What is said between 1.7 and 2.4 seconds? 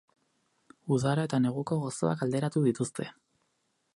gozoak